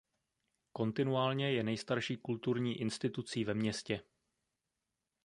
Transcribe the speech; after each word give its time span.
Kontinuálně 0.73 1.51
je 1.51 1.63
nejstarší 1.63 2.17
kulturní 2.17 2.81
institucí 2.81 3.43
ve 3.43 3.53
městě. 3.53 4.01